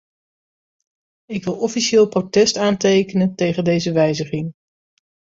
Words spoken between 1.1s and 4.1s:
Ik wil officieel protest aantekenen tegen deze